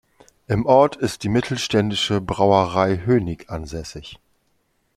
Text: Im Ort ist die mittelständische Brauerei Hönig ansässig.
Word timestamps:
Im 0.47 0.65
Ort 0.65 0.95
ist 0.95 1.21
die 1.21 1.29
mittelständische 1.29 2.21
Brauerei 2.21 3.03
Hönig 3.05 3.51
ansässig. 3.51 4.17